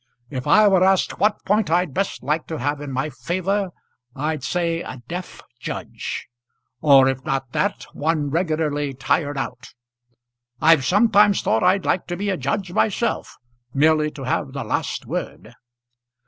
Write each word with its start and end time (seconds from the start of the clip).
If 0.31 0.47
I 0.47 0.67
were 0.67 0.83
asked 0.83 1.19
what 1.19 1.45
point 1.45 1.69
I'd 1.69 1.93
best 1.93 2.23
like 2.23 2.47
to 2.47 2.57
have 2.57 2.81
in 2.81 2.91
my 2.91 3.11
favour 3.11 3.69
I'd 4.15 4.43
say, 4.43 4.81
a 4.81 4.97
deaf 5.07 5.43
judge. 5.59 6.27
Or 6.81 7.07
if 7.07 7.23
not 7.23 7.51
that, 7.51 7.83
one 7.93 8.31
regularly 8.31 8.95
tired 8.95 9.37
out. 9.37 9.75
I've 10.59 10.85
sometimes 10.85 11.43
thought 11.43 11.61
I'd 11.61 11.85
like 11.85 12.07
to 12.07 12.17
be 12.17 12.31
a 12.31 12.35
judge 12.37 12.73
myself, 12.73 13.37
merely 13.75 14.09
to 14.09 14.23
have 14.23 14.53
the 14.53 14.63
last 14.63 15.05
word." 15.05 15.53